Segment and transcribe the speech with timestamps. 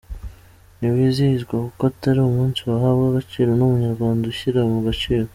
[0.77, 5.27] Ntiwizihizwa kuko atari umunsi wahabwa agaciro n’Umunyarwanda ushyira mu gaciro.